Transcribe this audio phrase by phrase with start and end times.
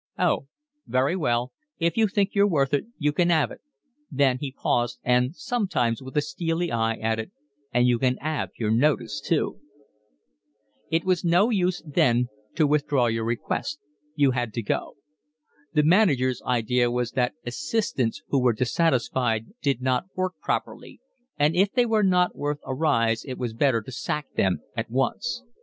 [0.17, 0.47] "Oh,
[0.87, 2.87] very well, if you think you're worth it.
[2.97, 3.61] You can 'ave it."
[4.09, 7.29] Then he paused and sometimes, with a steely eye, added:
[7.71, 9.59] "And you can 'ave your notice too."
[10.89, 13.79] It was no use then to withdraw your request,
[14.15, 14.95] you had to go.
[15.73, 20.99] The manager's idea was that assistants who were dissatisfied did not work properly,
[21.37, 24.89] and if they were not worth a rise it was better to sack them at
[24.89, 25.43] once.